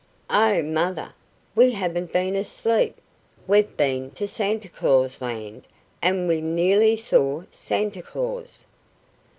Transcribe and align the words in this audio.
"Oh, 0.31 0.63
Mother, 0.63 1.13
we 1.53 1.73
haven't 1.73 2.11
been 2.11 2.35
asleep. 2.35 2.97
We've 3.45 3.77
been 3.77 4.09
to 4.17 4.27
Santa 4.27 4.67
Claus 4.67 5.21
Land, 5.21 5.67
and 6.01 6.27
we 6.27 6.41
nearly 6.41 6.95
saw 6.95 7.43
Santa 7.51 8.01
Claus!" 8.01 8.65